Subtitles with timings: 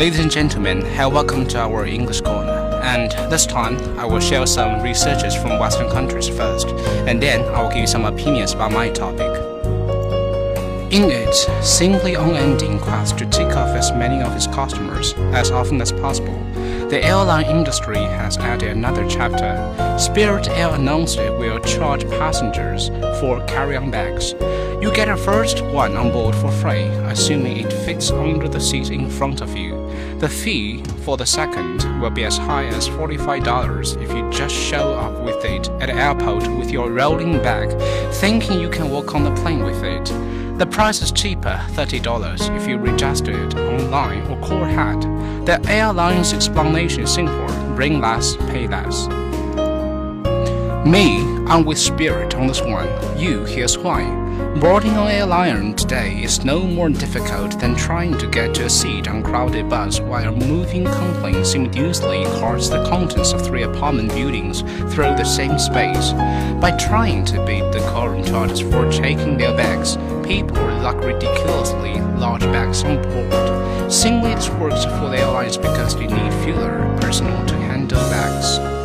[0.00, 2.80] Ladies and gentlemen, hey, welcome to our English corner.
[2.82, 6.68] And this time, I will share some researches from Western countries first,
[7.06, 9.30] and then I will give you some opinions about my topic.
[10.90, 15.82] In its simply unending quest to take off as many of its customers as often
[15.82, 16.42] as possible,
[16.88, 19.52] the airline industry has added another chapter.
[19.98, 22.88] Spirit Air announced it will charge passengers
[23.20, 24.32] for carry-on bags.
[24.82, 28.88] You get a first one on board for free, assuming it fits under the seat
[28.88, 29.79] in front of you.
[30.20, 34.92] The fee for the second will be as high as $45 if you just show
[34.92, 37.70] up with it at the airport with your rolling bag,
[38.12, 40.04] thinking you can walk on the plane with it.
[40.58, 45.00] The price is cheaper, $30, if you register it online or call ahead.
[45.46, 49.08] The airline's explanation is simple bring less, pay less.
[50.86, 52.88] Me, I'm with Spirit on this one.
[53.18, 54.02] You, here's why.
[54.60, 59.06] Boarding on airline today is no more difficult than trying to get to a seat
[59.06, 64.62] on a crowded bus while moving complaint simultaneously across the contents of three apartment buildings
[64.94, 66.12] through the same space.
[66.62, 69.96] By trying to beat the current charges for checking their bags,
[70.26, 73.92] people lock ridiculously large bags on board.
[73.92, 78.79] Simply this works for the airlines because they need fewer personnel to handle bags.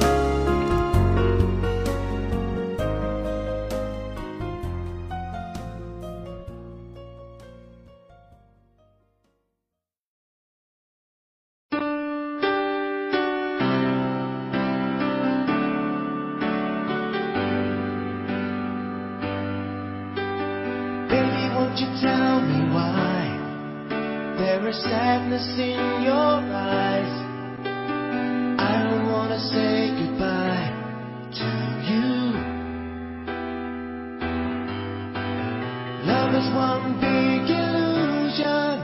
[36.35, 38.75] Is one big illusion.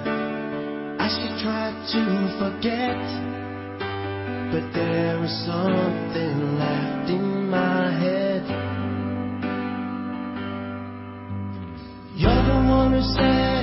[1.03, 2.01] I should try to
[2.39, 3.01] forget,
[4.51, 8.43] but there is something left in my head.
[12.15, 13.60] You're the one who set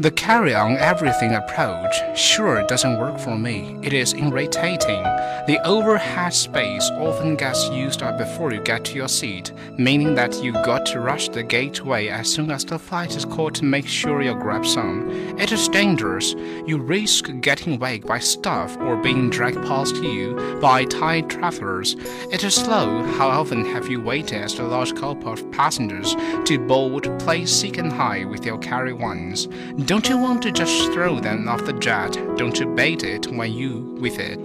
[0.00, 3.76] The carry on everything approach sure doesn't work for me.
[3.82, 5.02] It is irritating.
[5.46, 10.42] The overhead space often gets used up before you get to your seat, meaning that
[10.42, 13.86] you got to rush the gateway as soon as the flight is called to make
[13.86, 15.10] sure you grab some.
[15.38, 16.32] It is dangerous.
[16.64, 21.94] You risk getting waked by stuff or being dragged past you by tired travelers.
[22.32, 23.02] It is slow.
[23.18, 26.16] How often have you waited as a large group of passengers
[26.46, 29.46] to board, play seek and high with your carry-ons?
[29.90, 32.12] Don't you want to just throw them off the jet?
[32.36, 34.38] Don't you bait it when you with it?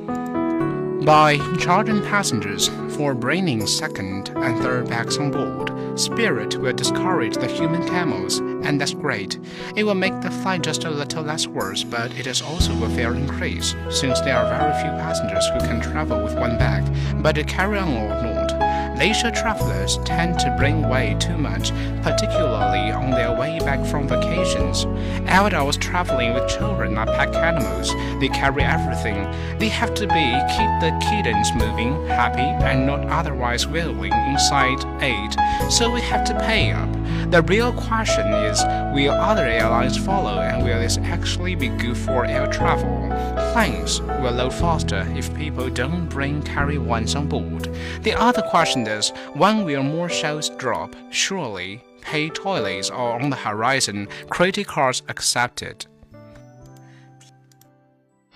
[1.06, 7.45] By charging passengers for bringing second and third bags on board, Spirit will discourage the
[7.45, 9.38] human camels, and that's great.
[9.75, 12.89] It will make the flight just a little less worse, but it is also a
[12.89, 16.83] fair increase, since there are very few passengers who can travel with one bag,
[17.21, 18.65] but carry on or not.
[18.97, 21.71] Leisure travelers tend to bring way too much,
[22.01, 24.86] particularly on their way back from vacations.
[25.27, 27.94] Adults traveling with children are pack animals.
[28.21, 29.30] They carry everything.
[29.59, 30.25] They have to be
[30.56, 35.36] keep the kittens moving, happy, and not otherwise willing inside eight.
[35.69, 36.89] So we have to pay up.
[37.31, 38.63] The real question is,
[38.94, 43.09] will other airlines follow, and will this actually be good for air travel?
[43.51, 47.74] Planes will load faster if people don't bring carry-ons on board.
[48.03, 50.96] The other question is, when will more shells drop?
[51.12, 55.86] Surely, pay toilets are on the horizon, credit cards accepted.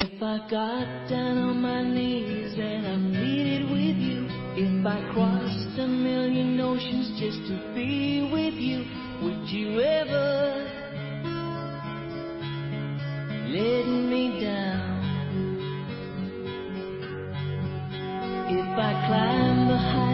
[0.02, 5.80] If I got down on my knees and I pleaded with you, if I crossed
[5.80, 8.86] a million oceans just to be with you,
[9.22, 10.66] would you ever
[13.48, 15.00] let me down?
[18.52, 20.09] If I climb the highest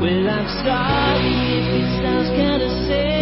[0.00, 3.17] Well, I'm sorry if it sounds kinda sad.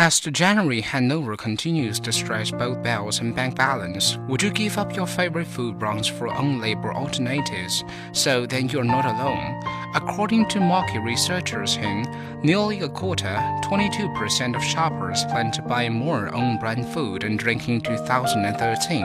[0.00, 4.78] As the January hangover continues to stretch both bells and bank balance, would you give
[4.78, 9.62] up your favorite food brands for own labor alternatives so then you're not alone?
[9.94, 12.06] According to market researchers whom
[12.42, 17.68] nearly a quarter, 22% of shoppers plan to buy more own brand food and drink
[17.68, 19.04] in 2013.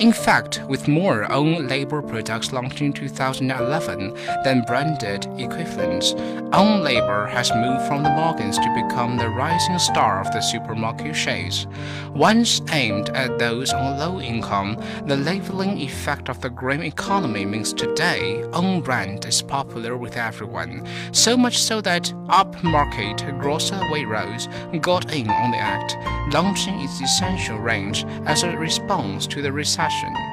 [0.00, 6.14] In fact, with more own labor products launched in 2011 than branded equivalents,
[6.52, 11.14] own labor has moved from the margins to become the rising star of the supermarket
[11.14, 11.66] shades.
[12.14, 14.76] Once aimed at those on low income,
[15.06, 20.86] the leveling effect of the grim economy means today own brand is popular with everyone,
[21.12, 24.48] so much so that upmarket grocer Waitrose
[24.82, 25.96] got in on the act,
[26.34, 30.29] launching its essential range as a response to the recession.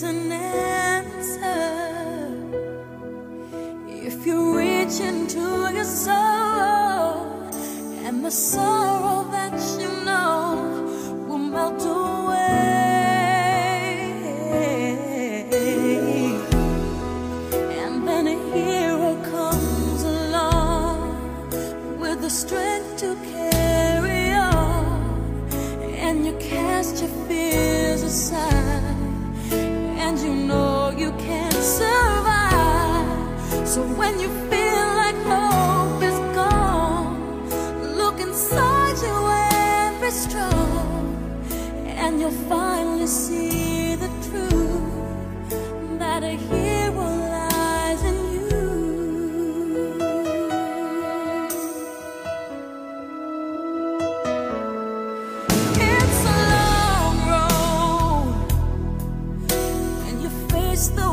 [0.00, 1.88] There's an answer.
[3.88, 7.26] If you reach into your soul
[8.06, 9.87] and the sorrow that you
[43.08, 48.68] see the truth that a hero lies in you.
[55.80, 58.52] It's a long road
[60.04, 61.07] when you face the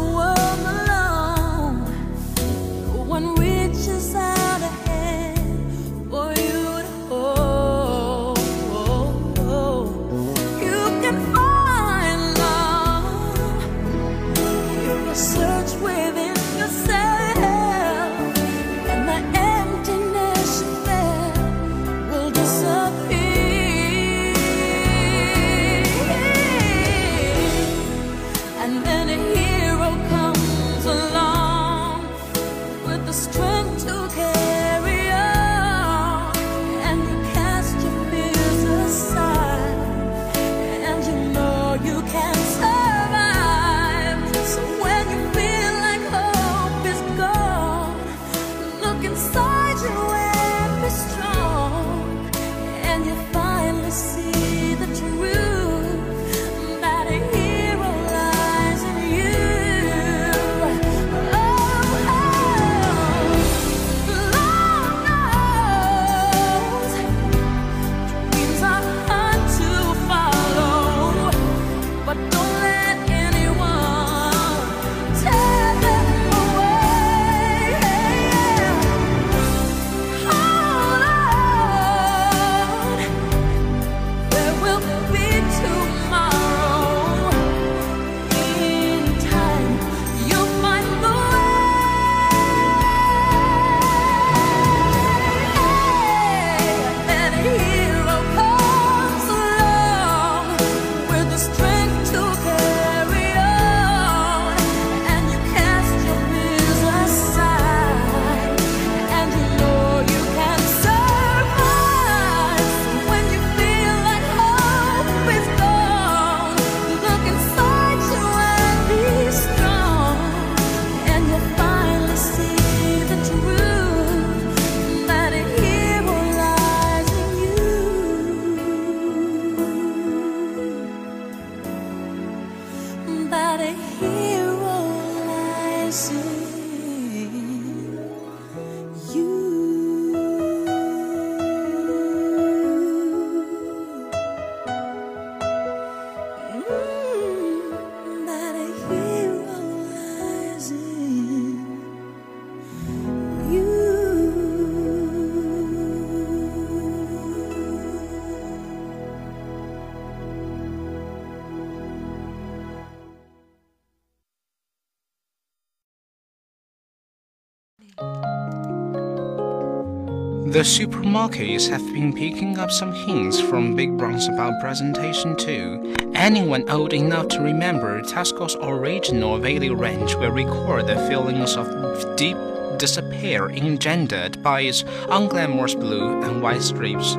[170.56, 175.94] The supermarkets have been picking up some hints from Big brands about presentation too.
[176.14, 181.68] Anyone old enough to remember Tesco's original value range will record the feelings of
[182.16, 182.38] deep
[182.78, 187.16] despair engendered by its unglamorous blue and white strips.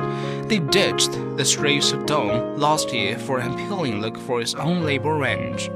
[0.47, 4.81] They ditched the strips of dawn last year for an appealing look for its own
[4.83, 5.69] label range.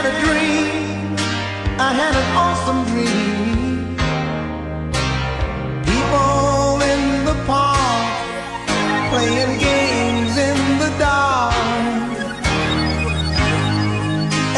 [0.00, 1.16] Had a dream,
[1.88, 3.96] I had an awesome dream.
[5.90, 8.06] People in the park
[9.10, 11.54] playing games in the dark.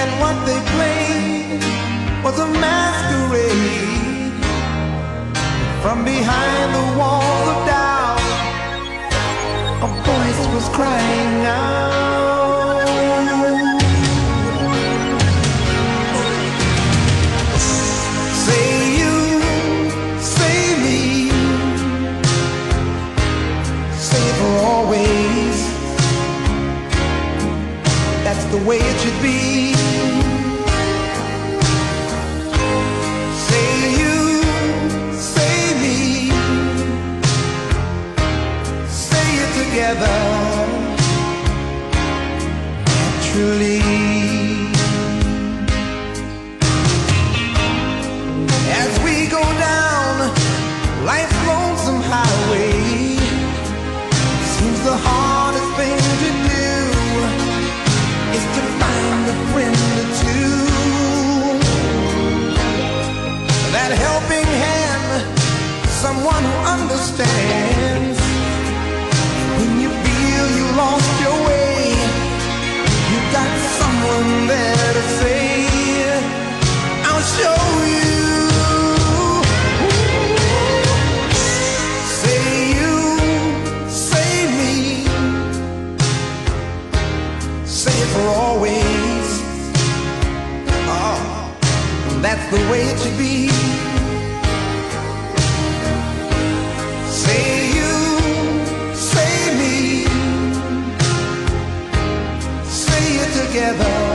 [0.00, 1.64] And what they played
[2.24, 4.34] was a masquerade.
[5.82, 8.20] From behind the walls of doubt,
[9.86, 11.19] a voice was crying
[43.32, 43.89] naturally.
[103.52, 104.09] Together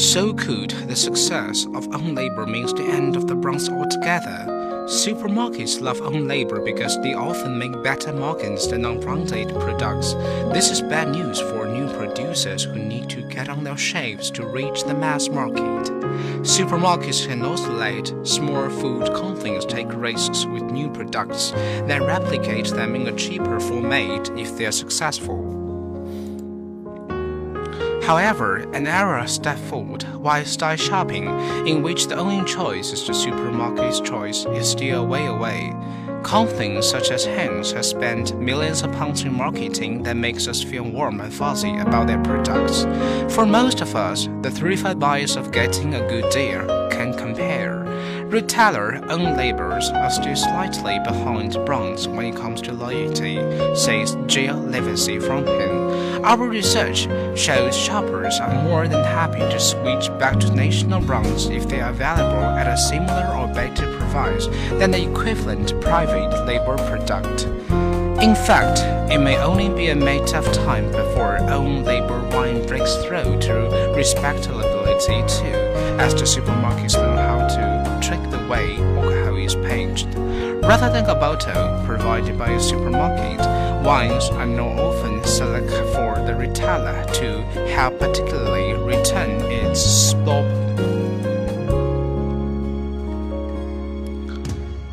[0.00, 4.46] So could the success of own labor means the end of the brands altogether.
[4.88, 10.14] Supermarkets love own labor because they often make better margins than unbranded products.
[10.54, 14.46] This is bad news for new producers who need to get on their shelves to
[14.46, 15.92] reach the mass market.
[16.44, 21.50] Supermarkets can also let small food companies take risks with new products,
[21.86, 25.59] then replicate them in a cheaper format if they are successful.
[28.02, 31.26] However, an era stepped forward while style shopping,
[31.66, 35.74] in which the only choice is the supermarket's choice, is still way away.
[36.22, 40.82] Companies such as Heinz have spent millions of pounds in marketing that makes us feel
[40.84, 42.82] warm and fuzzy about their products.
[43.34, 47.84] For most of us, the threefold bias of getting a good deal can compare.
[48.26, 53.36] Retailer owned labels are still slightly behind brands when it comes to loyalty,
[53.74, 55.79] says Jill Livesey from him.
[56.22, 61.66] Our research shows shoppers are more than happy to switch back to national brands if
[61.66, 64.46] they are available at a similar or better price
[64.78, 67.44] than the equivalent private label product.
[68.22, 68.80] In fact,
[69.10, 73.92] it may only be a matter of time before own label wine breaks through to
[73.96, 75.56] respectability too,
[75.98, 80.06] as the supermarkets learn how to trick the way alcohol is packaged.
[80.62, 83.40] Rather than a bottle provided by a supermarket,
[83.82, 90.46] wines are not often selected for the retailer to help particularly return its slope.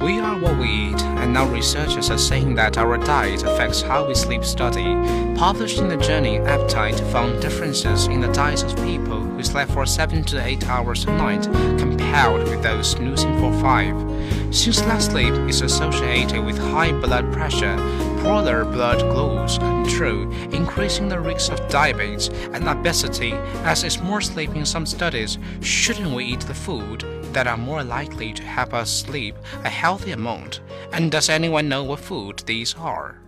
[0.02, 4.08] We are what we eat, and now researchers are saying that our diet affects how
[4.08, 4.95] we sleep study.
[5.36, 9.86] Published in the journey Appetite found differences in the diets of people who slept for
[9.86, 11.43] 7 to 8 hours a night
[11.78, 14.07] compared with those snoozing for 5.
[14.52, 17.76] Since less sleep is associated with high blood pressure,
[18.21, 24.56] poorer blood glucose control, increasing the risk of diabetes and obesity, as is more sleep
[24.56, 27.02] in some studies, shouldn't we eat the food
[27.34, 30.62] that are more likely to help us sleep a healthy amount?
[30.91, 33.19] And does anyone know what food these are?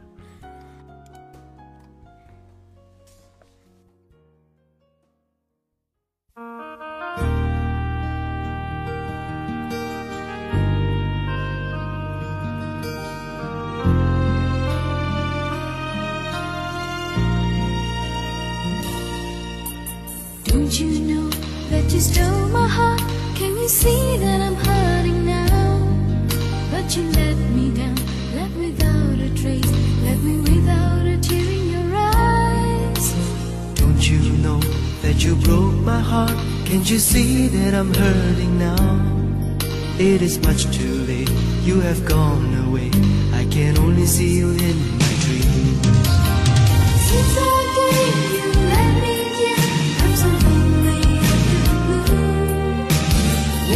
[20.70, 21.30] Don't you know
[21.72, 23.00] that you stole my heart?
[23.34, 25.82] Can you see that I'm hurting now?
[26.70, 27.96] But you let me down,
[28.36, 29.72] left without a trace,
[30.04, 33.14] left me without a tear in your eyes.
[33.80, 34.60] Don't you know
[35.02, 36.38] that you broke my heart?
[36.68, 39.58] Can't you see that I'm hurting now?
[39.98, 41.32] It is much too late,
[41.64, 42.92] you have gone away.
[43.34, 44.99] I can only see you in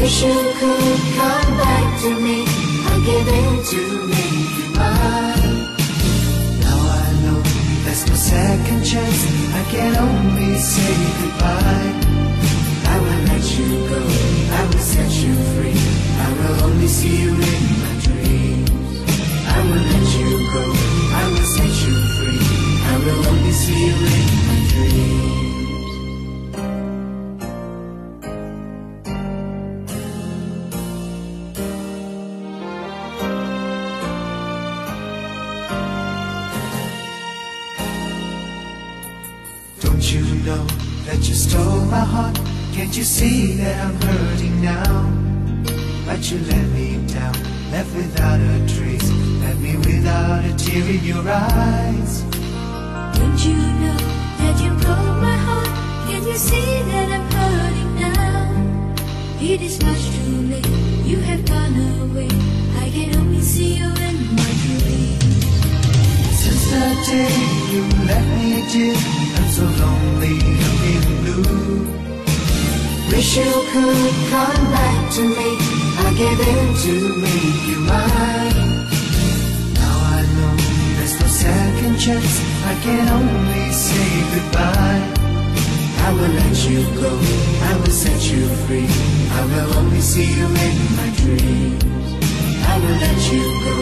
[0.04, 2.44] Wish you could come back to me,
[2.88, 4.26] I'll give in to me
[4.76, 5.56] mine.
[6.60, 7.40] Now I know
[7.86, 9.22] there's no second chance.
[9.56, 11.92] I can only say goodbye.
[12.94, 14.02] I will let you go,
[14.60, 15.80] I will set you free.
[16.20, 18.72] I will only see you in my dreams.
[19.56, 20.64] I will let you go,
[21.16, 22.44] I will set you free.
[22.92, 25.33] I will only see you in my dreams.
[40.14, 40.64] You know
[41.06, 42.40] that you stole my heart?
[42.74, 45.10] Can't you see that I'm hurting now?
[46.06, 47.34] But you let me down,
[47.72, 49.10] left without a trace,
[49.42, 52.22] left me without a tear in your eyes.
[53.18, 53.98] Don't you know
[54.42, 55.74] that you broke my heart?
[56.08, 59.42] Can't you see that I'm hurting now?
[59.42, 60.68] It is much too late,
[61.10, 62.30] you have gone away.
[62.78, 65.48] I can only see you in my dreams.
[66.38, 67.34] Since the day
[67.74, 70.40] you left me, dear, I'm so lonely,
[70.82, 72.04] feeling blue.
[73.12, 75.50] Wish you could come back to me.
[76.06, 78.70] I give in to make you mine.
[79.80, 80.56] Now I know
[80.98, 82.34] there's no second chance.
[82.66, 85.04] I can only say goodbye.
[86.06, 87.12] I will let you go.
[87.70, 88.90] I will set you free.
[89.40, 91.84] I will only see you in my dreams.
[92.66, 93.76] I will let you go.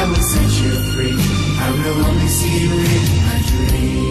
[0.00, 1.18] I will set you free.
[1.60, 4.07] I will only see you in my dreams.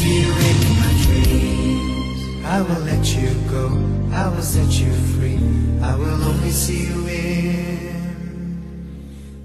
[0.00, 0.32] See you
[0.82, 2.20] my dreams.
[2.46, 3.64] I will let you go.
[4.12, 5.38] I will set you free.
[5.82, 7.92] I will only see you in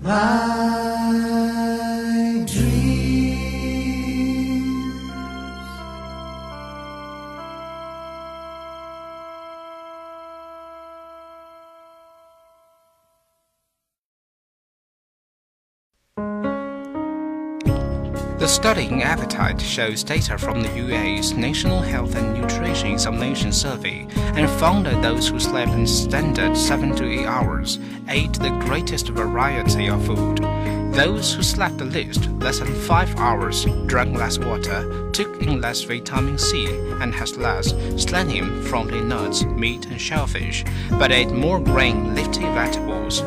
[0.01, 1.54] my
[18.45, 24.05] The study in appetite shows data from the UAE's National Health and Nutrition Examination Survey
[24.15, 29.09] and found that those who slept in standard 7 to 8 hours ate the greatest
[29.09, 30.43] variety of food.
[30.93, 35.81] Those who slept the least, less than 5 hours, drank less water, took in less
[35.81, 36.67] vitamin C,
[37.01, 42.41] and had less selenium from the nuts, meat, and shellfish, but ate more grain, leafy
[42.53, 43.23] vegetables.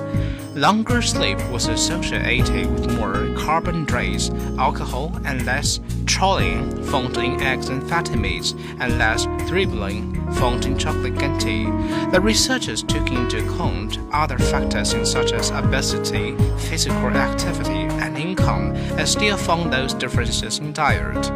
[0.59, 7.68] Longer sleep was associated with more carbon carbohydrates, alcohol, and less choline found in eggs
[7.68, 11.66] and fatty meats, and less theobromine found in chocolate and tea.
[12.11, 16.35] The researchers took into account other factors such as obesity,
[16.68, 21.31] physical activity, and income, and still found those differences in diet.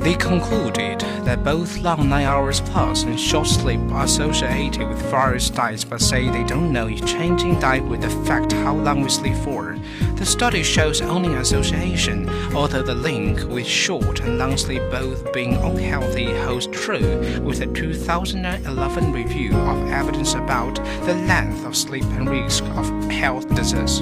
[0.00, 5.50] They concluded that both long 9 hours plus and short sleep are associated with various
[5.50, 9.36] diets but say they don't know if changing diet would affect how long we sleep
[9.44, 9.78] for.
[10.14, 15.56] The study shows only association, although the link with short and long sleep both being
[15.56, 22.30] unhealthy holds true with the 2011 review of evidence about the length of sleep and
[22.30, 24.00] risk of health disease.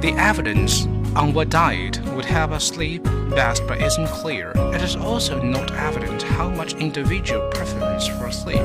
[0.00, 4.52] The evidence on what diet would help us sleep best but isn't clear.
[4.74, 8.64] It is also not evident how much individual preference for sleep.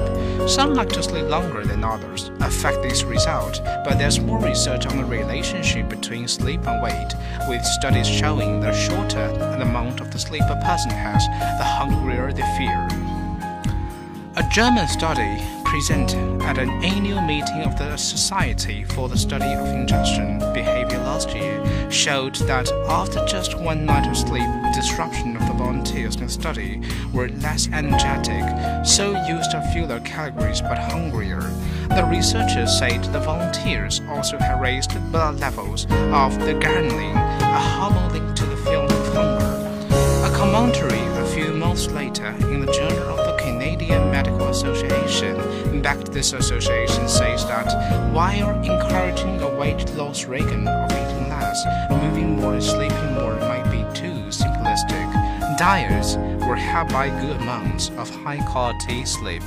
[0.49, 4.97] Some like to sleep longer than others affect this result, but there's more research on
[4.97, 7.13] the relationship between sleep and weight,
[7.47, 11.25] with studies showing the shorter the amount of the sleep a person has,
[11.57, 12.87] the hungrier they feel.
[14.37, 15.37] A German study
[15.69, 21.29] presented at an annual meeting of the Society for the Study of Ingestive Behavior last
[21.35, 26.29] year showed that after just one night of sleep, disruption of the volunteers in the
[26.29, 26.81] study
[27.13, 28.43] were less energetic,
[28.83, 31.41] so used a fewer calories but hungrier.
[31.89, 38.11] The researchers said the volunteers also had raised blood levels of the ghrelin, a hormone
[38.11, 39.85] linked to the feeling of hunger.
[40.25, 43.28] A commentary a few months later in the Journal of the
[43.59, 47.67] Canadian Medical Association backed this association says that
[48.13, 53.65] while encouraging a weight loss regimen of eating less, moving more and sleeping more might
[53.65, 56.15] be too simplistic, diets
[56.47, 59.43] were helped by good amounts of high quality sleep.